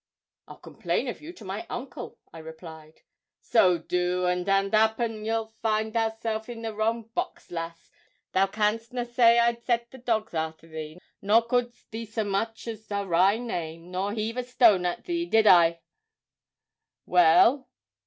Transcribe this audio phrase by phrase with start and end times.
[0.47, 3.01] 'I'll complain of you to my uncle,' I replied.
[3.39, 7.91] 'So do, and and 'appen thou'lt find thyself in the wrong box, lass;
[8.31, 12.67] thou canst na' say I set the dogs arter thee, nor cau'd thee so much
[12.67, 15.81] as a wry name, nor heave a stone at thee did I?
[17.05, 17.69] Well?